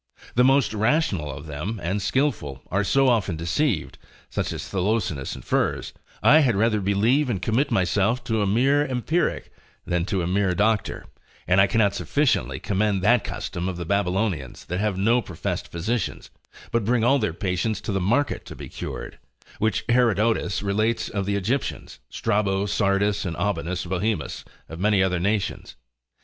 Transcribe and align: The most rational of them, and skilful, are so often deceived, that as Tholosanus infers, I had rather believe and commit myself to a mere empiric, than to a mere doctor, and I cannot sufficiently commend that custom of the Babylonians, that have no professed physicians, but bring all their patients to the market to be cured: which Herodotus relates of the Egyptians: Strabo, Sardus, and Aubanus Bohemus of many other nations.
The 0.33 0.43
most 0.43 0.73
rational 0.73 1.31
of 1.31 1.45
them, 1.45 1.79
and 1.83 2.01
skilful, 2.01 2.63
are 2.71 2.83
so 2.83 3.07
often 3.07 3.35
deceived, 3.35 3.99
that 4.33 4.51
as 4.51 4.67
Tholosanus 4.67 5.35
infers, 5.35 5.93
I 6.23 6.39
had 6.39 6.55
rather 6.55 6.81
believe 6.81 7.29
and 7.29 7.39
commit 7.39 7.69
myself 7.69 8.23
to 8.23 8.41
a 8.41 8.47
mere 8.47 8.83
empiric, 8.83 9.53
than 9.85 10.05
to 10.05 10.23
a 10.23 10.27
mere 10.27 10.55
doctor, 10.55 11.05
and 11.47 11.61
I 11.61 11.67
cannot 11.67 11.93
sufficiently 11.93 12.59
commend 12.59 13.03
that 13.03 13.23
custom 13.23 13.69
of 13.69 13.77
the 13.77 13.85
Babylonians, 13.85 14.65
that 14.65 14.79
have 14.79 14.97
no 14.97 15.21
professed 15.21 15.71
physicians, 15.71 16.31
but 16.71 16.83
bring 16.83 17.03
all 17.03 17.19
their 17.19 17.31
patients 17.31 17.79
to 17.81 17.91
the 17.91 18.01
market 18.01 18.43
to 18.45 18.55
be 18.55 18.69
cured: 18.69 19.19
which 19.59 19.85
Herodotus 19.87 20.63
relates 20.63 21.09
of 21.09 21.27
the 21.27 21.35
Egyptians: 21.35 21.99
Strabo, 22.09 22.65
Sardus, 22.65 23.23
and 23.23 23.37
Aubanus 23.37 23.85
Bohemus 23.85 24.43
of 24.67 24.79
many 24.79 25.03
other 25.03 25.19
nations. 25.19 25.75